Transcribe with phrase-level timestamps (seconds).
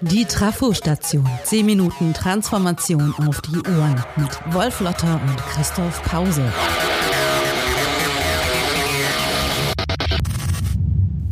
[0.00, 1.28] Die Trafo-Station.
[1.44, 6.50] 10 Minuten Transformation auf die Ohren mit Wolf Lotter und Christoph Pause.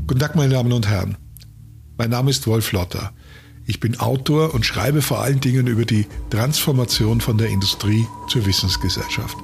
[0.07, 1.17] Guten Tag, meine Damen und Herren.
[1.97, 3.13] Mein Name ist Wolf Lotter.
[3.65, 8.45] Ich bin Autor und schreibe vor allen Dingen über die Transformation von der Industrie zur
[8.45, 9.37] Wissensgesellschaft.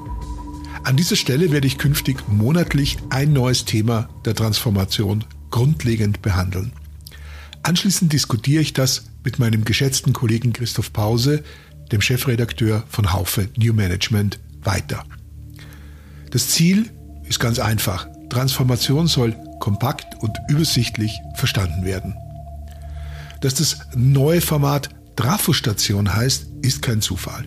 [0.85, 6.73] An dieser Stelle werde ich künftig monatlich ein neues Thema der Transformation grundlegend behandeln.
[7.63, 11.43] Anschließend diskutiere ich das mit meinem geschätzten Kollegen Christoph Pause,
[11.93, 15.05] dem Chefredakteur von Haufe New Management, weiter.
[16.31, 16.91] Das Ziel
[17.25, 18.09] ist ganz einfach.
[18.29, 22.15] Transformation soll kompakt und übersichtlich verstanden werden.
[23.41, 27.47] Dass das neue Format Trafostation heißt, ist kein Zufall.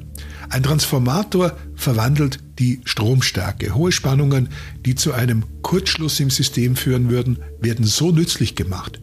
[0.49, 3.75] Ein Transformator verwandelt die Stromstärke.
[3.75, 4.49] Hohe Spannungen,
[4.85, 9.01] die zu einem Kurzschluss im System führen würden, werden so nützlich gemacht.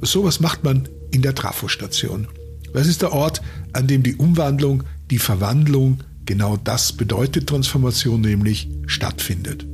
[0.00, 2.28] Sowas macht man in der Trafostation.
[2.72, 3.40] Das ist der Ort,
[3.72, 9.66] an dem die Umwandlung, die Verwandlung, genau das bedeutet Transformation nämlich, stattfindet.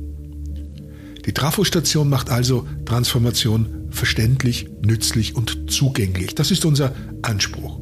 [1.25, 6.35] Die Trafostation macht also Transformation verständlich, nützlich und zugänglich.
[6.35, 7.79] Das ist unser Anspruch.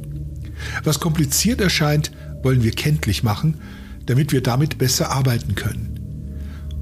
[0.84, 2.12] Was kompliziert erscheint,
[2.44, 3.62] wollen wir kenntlich machen,
[4.06, 6.00] damit wir damit besser arbeiten können.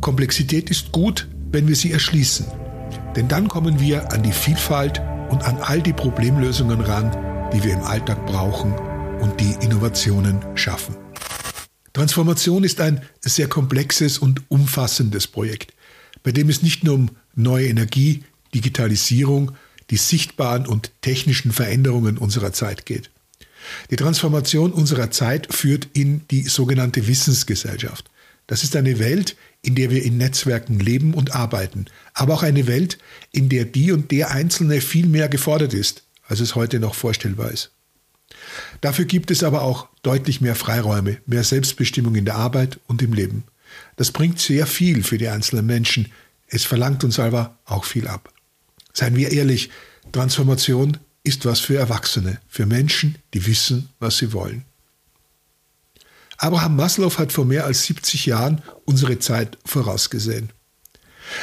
[0.02, 2.46] Komplexität ist gut, wenn wir sie erschließen,
[3.16, 7.12] denn dann kommen wir an die Vielfalt und an all die Problemlösungen ran,
[7.54, 8.74] die wir im Alltag brauchen
[9.20, 10.96] und die Innovationen schaffen.
[11.94, 15.74] Transformation ist ein sehr komplexes und umfassendes Projekt,
[16.24, 19.54] bei dem es nicht nur um neue Energie, Digitalisierung,
[19.90, 23.10] die sichtbaren und technischen Veränderungen unserer Zeit geht.
[23.90, 28.10] Die Transformation unserer Zeit führt in die sogenannte Wissensgesellschaft.
[28.48, 32.68] Das ist eine Welt, in der wir in Netzwerken leben und arbeiten, aber auch eine
[32.68, 32.98] Welt,
[33.32, 37.52] in der die und der Einzelne viel mehr gefordert ist, als es heute noch vorstellbar
[37.52, 37.72] ist.
[38.82, 43.14] Dafür gibt es aber auch deutlich mehr Freiräume, mehr Selbstbestimmung in der Arbeit und im
[43.14, 43.44] Leben.
[43.98, 46.12] Das bringt sehr viel für die einzelnen Menschen.
[46.48, 48.34] Es verlangt uns aber auch viel ab.
[48.94, 49.70] Seien wir ehrlich,
[50.12, 54.64] Transformation ist was für Erwachsene, für Menschen, die wissen, was sie wollen.
[56.38, 60.52] Abraham Maslow hat vor mehr als 70 Jahren unsere Zeit vorausgesehen.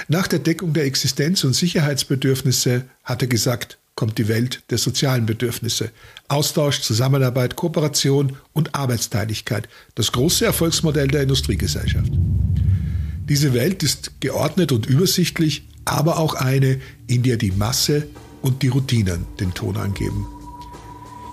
[0.08, 5.26] Nach der Deckung der Existenz- und Sicherheitsbedürfnisse hat er gesagt, kommt die Welt der sozialen
[5.26, 5.90] Bedürfnisse.
[6.28, 9.68] Austausch, Zusammenarbeit, Kooperation und Arbeitsteiligkeit.
[9.94, 12.10] Das große Erfolgsmodell der Industriegesellschaft.
[13.28, 18.08] Diese Welt ist geordnet und übersichtlich, aber auch eine, in der die Masse
[18.44, 20.26] und die Routinen den Ton angeben.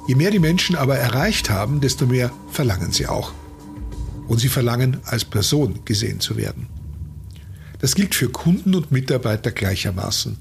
[0.08, 3.34] Je mehr die Menschen aber erreicht haben, desto mehr verlangen sie auch
[4.28, 6.68] und sie verlangen, als Person gesehen zu werden.
[7.80, 10.38] Das gilt für Kunden und Mitarbeiter gleichermaßen.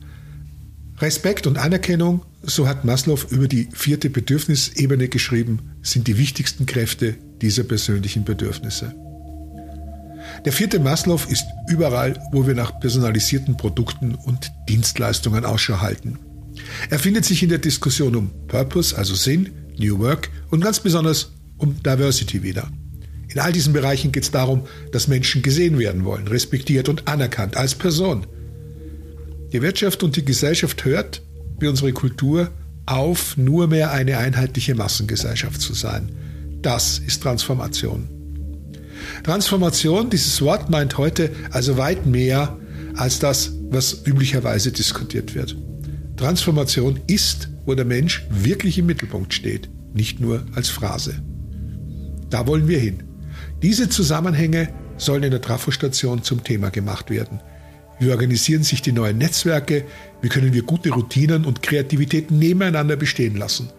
[0.98, 7.16] Respekt und Anerkennung, so hat Maslow über die vierte Bedürfnisebene geschrieben, sind die wichtigsten Kräfte
[7.42, 8.94] dieser persönlichen Bedürfnisse.
[10.44, 16.18] Der vierte Maslow ist überall, wo wir nach personalisierten Produkten und Dienstleistungen Ausschau halten.
[16.88, 21.32] Er findet sich in der Diskussion um Purpose, also Sinn, New Work und ganz besonders
[21.58, 22.70] um Diversity wieder.
[23.28, 27.56] In all diesen Bereichen geht es darum, dass Menschen gesehen werden wollen, respektiert und anerkannt
[27.56, 28.26] als Person.
[29.52, 31.22] Die Wirtschaft und die Gesellschaft hört,
[31.58, 32.50] wie unsere Kultur,
[32.86, 36.10] auf, nur mehr eine einheitliche Massengesellschaft zu sein.
[36.62, 38.08] Das ist Transformation.
[39.22, 42.58] Transformation, dieses Wort meint heute also weit mehr
[42.96, 45.56] als das, was üblicherweise diskutiert wird.
[46.20, 51.22] Transformation ist, wo der Mensch wirklich im Mittelpunkt steht, nicht nur als Phrase.
[52.28, 53.04] Da wollen wir hin.
[53.62, 57.40] Diese Zusammenhänge sollen in der Trafostation zum Thema gemacht werden.
[57.98, 59.86] Wie organisieren sich die neuen Netzwerke?
[60.20, 63.70] Wie können wir gute Routinen und Kreativität nebeneinander bestehen lassen?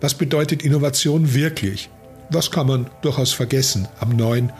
[0.00, 1.90] Was bedeutet Innovation wirklich?
[2.30, 4.52] Was kann man durchaus vergessen am Neuen?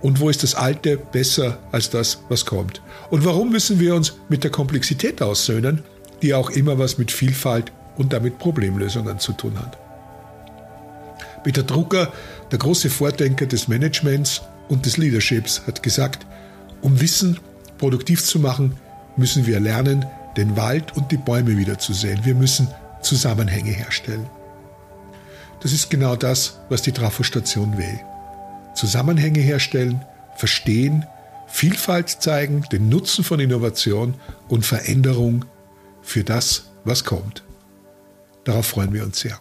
[0.00, 2.80] Und wo ist das Alte besser als das, was kommt?
[3.10, 5.82] Und warum müssen wir uns mit der Komplexität aussöhnen,
[6.24, 9.78] die auch immer was mit Vielfalt und damit Problemlösungen zu tun hat?
[11.44, 12.12] Peter Drucker,
[12.50, 16.26] der große Vordenker des Managements und des Leaderships, hat gesagt,
[16.80, 17.38] um Wissen
[17.76, 18.76] produktiv zu machen,
[19.16, 20.06] müssen wir lernen,
[20.38, 22.24] den Wald und die Bäume wiederzusehen.
[22.24, 22.68] Wir müssen
[23.02, 24.26] Zusammenhänge herstellen.
[25.60, 28.00] Das ist genau das, was die Trafostation will.
[28.74, 30.02] Zusammenhänge herstellen,
[30.36, 31.04] verstehen,
[31.46, 34.14] Vielfalt zeigen, den Nutzen von Innovation
[34.48, 35.44] und Veränderung
[36.04, 37.42] für das, was kommt.
[38.44, 39.40] Darauf freuen wir uns sehr.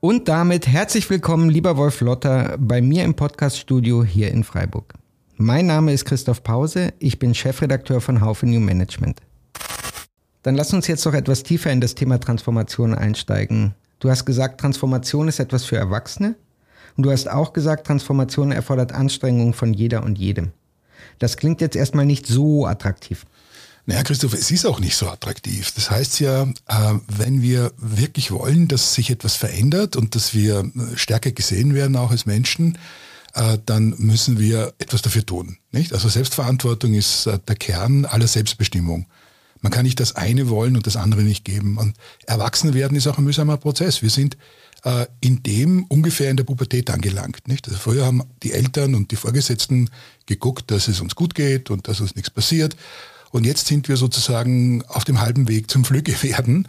[0.00, 4.94] Und damit herzlich willkommen, lieber Wolf Lotter, bei mir im Podcaststudio hier in Freiburg.
[5.36, 9.20] Mein Name ist Christoph Pause, ich bin Chefredakteur von Haufe New Management.
[10.42, 13.74] Dann lass uns jetzt noch etwas tiefer in das Thema Transformation einsteigen.
[13.98, 16.34] Du hast gesagt, Transformation ist etwas für Erwachsene.
[16.96, 20.52] Und du hast auch gesagt, Transformation erfordert Anstrengungen von jeder und jedem.
[21.18, 23.26] Das klingt jetzt erstmal nicht so attraktiv.
[23.90, 25.72] Naja, Christoph, es ist auch nicht so attraktiv.
[25.74, 30.60] Das heißt ja, äh, wenn wir wirklich wollen, dass sich etwas verändert und dass wir
[30.60, 32.78] äh, stärker gesehen werden, auch als Menschen,
[33.34, 35.56] äh, dann müssen wir etwas dafür tun.
[35.72, 35.92] Nicht?
[35.92, 39.06] Also Selbstverantwortung ist der Kern aller Selbstbestimmung.
[39.60, 41.76] Man kann nicht das eine wollen und das andere nicht geben.
[41.76, 41.96] Und
[42.28, 44.02] erwachsen werden ist auch ein mühsamer Prozess.
[44.02, 44.36] Wir sind
[45.20, 47.46] in dem ungefähr in der Pubertät angelangt.
[47.48, 47.68] Nicht?
[47.68, 49.90] Also früher haben die Eltern und die Vorgesetzten
[50.24, 52.76] geguckt, dass es uns gut geht und dass uns nichts passiert.
[53.30, 56.66] Und jetzt sind wir sozusagen auf dem halben Weg zum Flügge werden.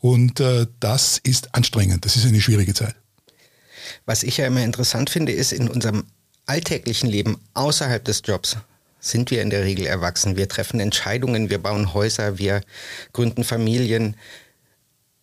[0.00, 2.04] Und äh, das ist anstrengend.
[2.04, 2.94] Das ist eine schwierige Zeit.
[4.06, 6.04] Was ich ja immer interessant finde, ist in unserem
[6.46, 8.56] alltäglichen Leben außerhalb des Jobs
[9.04, 10.36] sind wir in der Regel erwachsen.
[10.36, 12.62] Wir treffen Entscheidungen, wir bauen Häuser, wir
[13.12, 14.16] gründen Familien,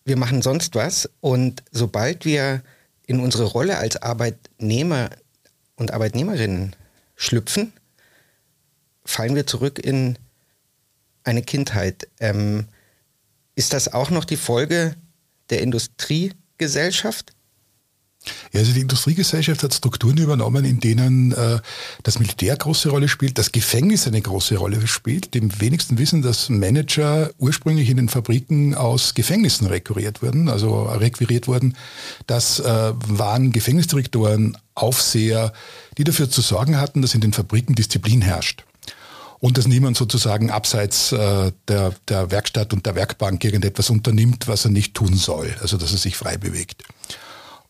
[0.06, 1.10] wir machen sonst was.
[1.20, 2.62] Und sobald wir
[3.08, 5.10] in unsere Rolle als Arbeitnehmer
[5.76, 6.76] und Arbeitnehmerinnen
[7.16, 7.74] schlüpfen,
[9.04, 10.18] fallen wir zurück in
[11.24, 12.08] eine Kindheit.
[12.20, 12.66] Ähm,
[13.56, 14.96] ist das auch noch die Folge
[15.50, 17.34] der Industriegesellschaft?
[18.52, 21.60] Ja, also die Industriegesellschaft hat Strukturen übernommen, in denen äh,
[22.04, 25.34] das Militär große Rolle spielt, das Gefängnis eine große Rolle spielt.
[25.34, 31.48] Dem wenigsten wissen, dass Manager ursprünglich in den Fabriken aus Gefängnissen rekurriert wurden, also requiriert
[31.48, 31.76] wurden.
[32.28, 35.52] Das äh, waren Gefängnisdirektoren, Aufseher,
[35.98, 38.66] die dafür zu sorgen hatten, dass in den Fabriken Disziplin herrscht
[39.42, 44.66] und dass niemand sozusagen abseits äh, der, der Werkstatt und der Werkbank irgendetwas unternimmt, was
[44.66, 46.84] er nicht tun soll, also dass er sich frei bewegt.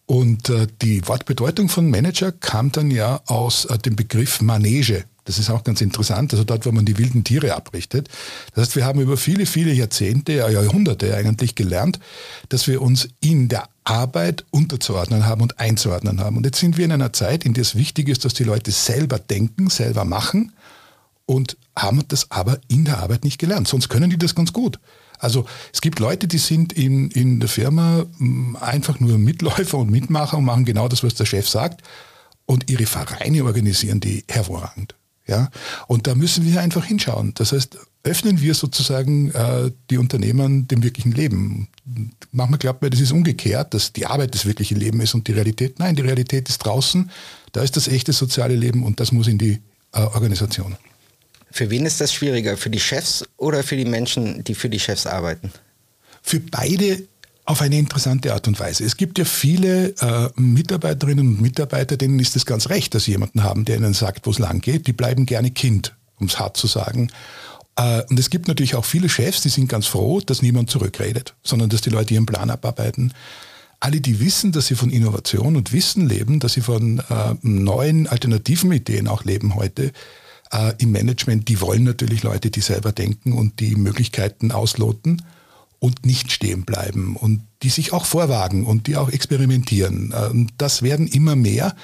[0.05, 5.05] Und äh, die Wortbedeutung von Manager kam dann ja aus äh, dem Begriff Manege.
[5.23, 8.09] Das ist auch ganz interessant, also dort, wo man die wilden Tiere abrichtet.
[8.53, 11.99] Das heißt, wir haben über viele, viele Jahrzehnte, ja Jahrhunderte eigentlich gelernt,
[12.49, 16.35] dass wir uns in der Arbeit unterzuordnen haben und einzuordnen haben.
[16.35, 18.71] Und jetzt sind wir in einer Zeit, in der es wichtig ist, dass die Leute
[18.71, 20.51] selber denken, selber machen
[21.25, 23.67] und haben das aber in der Arbeit nicht gelernt.
[23.67, 24.79] Sonst können die das ganz gut.
[25.19, 29.91] Also es gibt Leute, die sind in, in der Firma mm, einfach nur Mitläufer und
[29.91, 31.81] Mitmacher und machen genau das, was der Chef sagt.
[32.45, 34.95] Und ihre Vereine organisieren die hervorragend.
[35.27, 35.49] Ja?
[35.87, 37.33] Und da müssen wir einfach hinschauen.
[37.35, 41.67] Das heißt, öffnen wir sozusagen äh, die Unternehmen dem wirklichen Leben.
[42.31, 45.33] Manchmal glaubt man, das ist umgekehrt, dass die Arbeit das wirkliche Leben ist und die
[45.33, 45.77] Realität.
[45.77, 47.11] Nein, die Realität ist draußen.
[47.51, 49.61] Da ist das echte soziale Leben und das muss in die
[49.93, 50.75] äh, Organisation.
[51.51, 52.57] Für wen ist das schwieriger?
[52.57, 55.51] Für die Chefs oder für die Menschen, die für die Chefs arbeiten?
[56.21, 57.03] Für beide
[57.45, 58.85] auf eine interessante Art und Weise.
[58.85, 63.11] Es gibt ja viele äh, Mitarbeiterinnen und Mitarbeiter, denen ist es ganz recht, dass sie
[63.11, 64.87] jemanden haben, der ihnen sagt, wo es lang geht.
[64.87, 67.11] Die bleiben gerne Kind, um es hart zu sagen.
[67.75, 71.33] Äh, und es gibt natürlich auch viele Chefs, die sind ganz froh, dass niemand zurückredet,
[71.43, 73.13] sondern dass die Leute ihren Plan abarbeiten.
[73.79, 78.07] Alle, die wissen, dass sie von Innovation und Wissen leben, dass sie von äh, neuen
[78.07, 79.91] alternativen Ideen auch leben heute,
[80.51, 85.21] äh, im Management, die wollen natürlich Leute, die selber denken und die Möglichkeiten ausloten
[85.79, 90.11] und nicht stehen bleiben und die sich auch vorwagen und die auch experimentieren.
[90.11, 91.75] Äh, das werden immer mehr.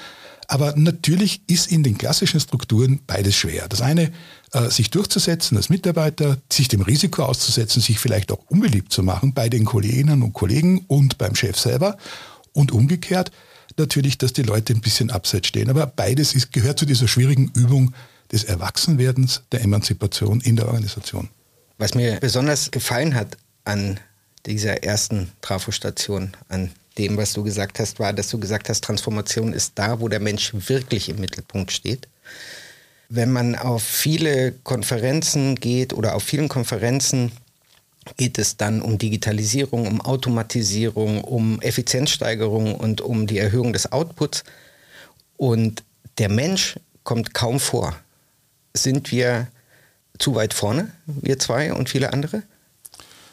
[0.50, 3.68] Aber natürlich ist in den klassischen Strukturen beides schwer.
[3.68, 4.10] Das eine,
[4.52, 9.34] äh, sich durchzusetzen als Mitarbeiter, sich dem Risiko auszusetzen, sich vielleicht auch unbeliebt zu machen
[9.34, 11.98] bei den Kolleginnen und Kollegen und beim Chef selber.
[12.54, 13.30] Und umgekehrt
[13.76, 15.68] natürlich, dass die Leute ein bisschen abseits stehen.
[15.68, 17.92] Aber beides ist, gehört zu dieser schwierigen Übung,
[18.32, 21.28] des Erwachsenwerdens, der Emanzipation in der Organisation.
[21.78, 24.00] Was mir besonders gefallen hat an
[24.46, 29.52] dieser ersten Trafostation, an dem, was du gesagt hast, war, dass du gesagt hast, Transformation
[29.52, 32.08] ist da, wo der Mensch wirklich im Mittelpunkt steht.
[33.08, 37.32] Wenn man auf viele Konferenzen geht oder auf vielen Konferenzen
[38.16, 44.44] geht es dann um Digitalisierung, um Automatisierung, um Effizienzsteigerung und um die Erhöhung des Outputs.
[45.36, 45.84] Und
[46.18, 47.94] der Mensch kommt kaum vor.
[48.82, 49.48] Sind wir
[50.18, 52.42] zu weit vorne, wir zwei und viele andere?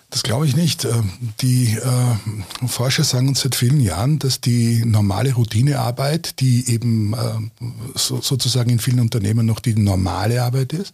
[0.10, 0.86] Das glaube ich nicht.
[0.86, 1.12] Ähm,
[1.42, 7.66] die äh, Forscher sagen uns seit vielen Jahren, dass die normale Routinearbeit, die eben äh,
[7.96, 10.94] so, sozusagen in vielen Unternehmen noch die normale Arbeit ist,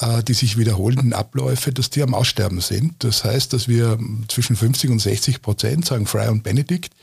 [0.00, 3.04] äh, die sich wiederholenden Abläufe, dass die am Aussterben sind.
[3.04, 6.94] Das heißt, dass wir zwischen 50 und 60 Prozent, sagen Fry und Benedikt,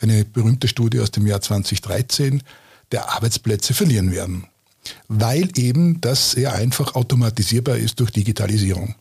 [0.00, 2.42] eine berühmte Studie aus dem Jahr 2013,
[2.92, 4.46] der Arbeitsplätze verlieren werden
[5.08, 8.94] weil eben das sehr einfach automatisierbar ist durch Digitalisierung.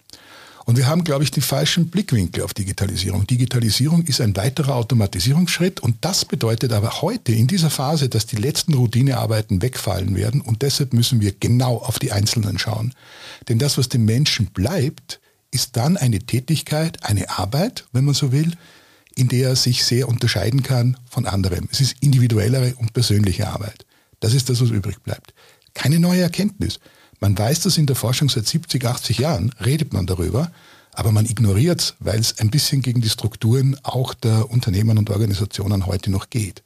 [0.66, 3.26] Und wir haben, glaube ich, den falschen Blickwinkel auf Digitalisierung.
[3.26, 8.36] Digitalisierung ist ein weiterer Automatisierungsschritt und das bedeutet aber heute in dieser Phase, dass die
[8.36, 12.94] letzten Routinearbeiten wegfallen werden und deshalb müssen wir genau auf die Einzelnen schauen.
[13.50, 15.20] Denn das, was dem Menschen bleibt,
[15.50, 18.54] ist dann eine Tätigkeit, eine Arbeit, wenn man so will,
[19.16, 21.68] in der er sich sehr unterscheiden kann von anderem.
[21.72, 23.86] Es ist individuellere und persönliche Arbeit.
[24.20, 25.34] Das ist das, was übrig bleibt.
[25.74, 26.80] Keine neue Erkenntnis.
[27.20, 30.52] Man weiß das in der Forschung seit 70, 80 Jahren, redet man darüber,
[30.94, 35.10] aber man ignoriert es, weil es ein bisschen gegen die Strukturen auch der Unternehmen und
[35.10, 36.64] Organisationen heute noch geht.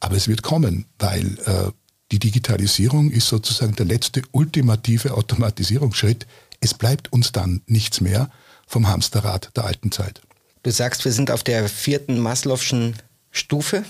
[0.00, 1.72] Aber es wird kommen, weil äh,
[2.12, 6.26] die Digitalisierung ist sozusagen der letzte ultimative Automatisierungsschritt.
[6.60, 8.30] Es bleibt uns dann nichts mehr
[8.66, 10.20] vom Hamsterrad der alten Zeit.
[10.62, 12.94] Du sagst, wir sind auf der vierten Maslow'schen
[13.30, 13.84] Stufe,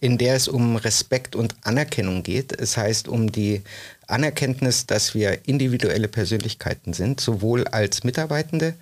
[0.00, 2.58] in der es um Respekt und Anerkennung geht.
[2.58, 3.62] Es heißt um die
[4.06, 8.74] Anerkenntnis, dass wir individuelle Persönlichkeiten sind, sowohl als Mitarbeitende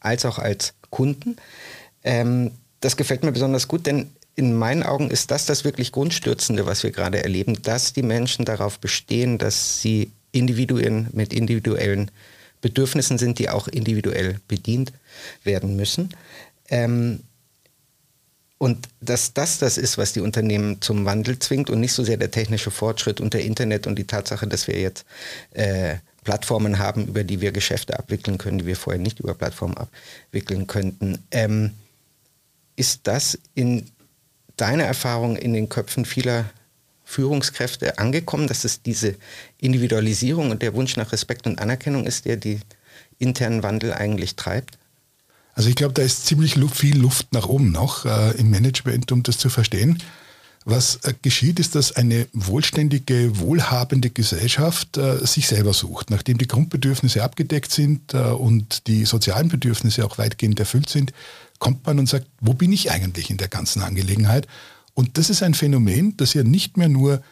[0.00, 1.36] als auch als Kunden.
[2.02, 6.64] Ähm, das gefällt mir besonders gut, denn in meinen Augen ist das das wirklich Grundstürzende,
[6.64, 12.10] was wir gerade erleben, dass die Menschen darauf bestehen, dass sie Individuen mit individuellen
[12.62, 14.92] Bedürfnissen sind, die auch individuell bedient
[15.44, 16.10] werden müssen.
[16.68, 17.20] Ähm,
[18.60, 22.18] und dass das das ist, was die Unternehmen zum Wandel zwingt und nicht so sehr
[22.18, 25.06] der technische Fortschritt und der Internet und die Tatsache, dass wir jetzt
[25.52, 29.78] äh, Plattformen haben, über die wir Geschäfte abwickeln können, die wir vorher nicht über Plattformen
[29.78, 31.24] abwickeln könnten.
[31.30, 31.70] Ähm,
[32.76, 33.90] ist das in
[34.58, 36.44] deiner Erfahrung in den Köpfen vieler
[37.06, 39.16] Führungskräfte angekommen, dass es diese
[39.56, 42.60] Individualisierung und der Wunsch nach Respekt und Anerkennung ist, der die
[43.18, 44.76] internen Wandel eigentlich treibt?
[45.60, 49.22] Also ich glaube, da ist ziemlich viel Luft nach oben noch äh, im Management, um
[49.22, 50.02] das zu verstehen.
[50.64, 56.08] Was äh, geschieht, ist, dass eine wohlständige, wohlhabende Gesellschaft äh, sich selber sucht.
[56.08, 61.12] Nachdem die Grundbedürfnisse abgedeckt sind äh, und die sozialen Bedürfnisse auch weitgehend erfüllt sind,
[61.58, 64.48] kommt man und sagt, wo bin ich eigentlich in der ganzen Angelegenheit?
[64.94, 67.22] Und das ist ein Phänomen, das ja nicht mehr nur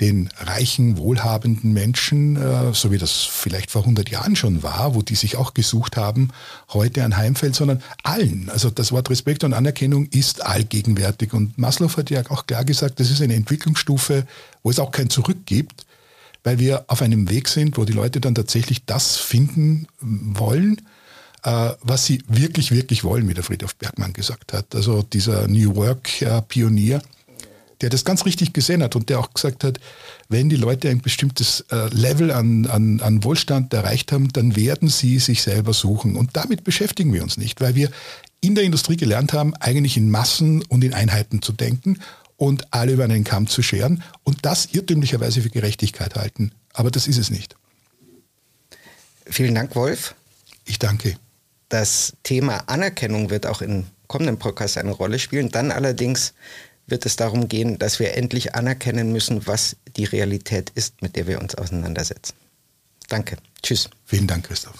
[0.00, 5.02] den reichen, wohlhabenden Menschen, äh, so wie das vielleicht vor 100 Jahren schon war, wo
[5.02, 6.30] die sich auch gesucht haben,
[6.72, 8.48] heute ein Heimfeld, sondern allen.
[8.48, 11.34] Also das Wort Respekt und Anerkennung ist allgegenwärtig.
[11.34, 14.24] Und Maslow hat ja auch klar gesagt, das ist eine Entwicklungsstufe,
[14.62, 15.84] wo es auch kein Zurück gibt,
[16.44, 20.80] weil wir auf einem Weg sind, wo die Leute dann tatsächlich das finden wollen,
[21.42, 24.76] äh, was sie wirklich, wirklich wollen, wie der Friedhof Bergmann gesagt hat.
[24.76, 27.02] Also dieser New Work-Pionier
[27.80, 29.78] der das ganz richtig gesehen hat und der auch gesagt hat,
[30.28, 34.88] wenn die Leute ein bestimmtes äh, Level an, an, an Wohlstand erreicht haben, dann werden
[34.88, 36.16] sie sich selber suchen.
[36.16, 37.90] Und damit beschäftigen wir uns nicht, weil wir
[38.40, 41.98] in der Industrie gelernt haben, eigentlich in Massen und in Einheiten zu denken
[42.36, 46.52] und alle über einen Kamm zu scheren und das irrtümlicherweise für Gerechtigkeit halten.
[46.72, 47.56] Aber das ist es nicht.
[49.26, 50.14] Vielen Dank, Wolf.
[50.64, 51.16] Ich danke.
[51.68, 55.50] Das Thema Anerkennung wird auch in kommenden Podcasts eine Rolle spielen.
[55.50, 56.32] Dann allerdings
[56.88, 61.26] wird es darum gehen, dass wir endlich anerkennen müssen, was die Realität ist, mit der
[61.26, 62.34] wir uns auseinandersetzen.
[63.08, 63.36] Danke.
[63.62, 63.88] Tschüss.
[64.04, 64.74] Vielen Dank, Christoph.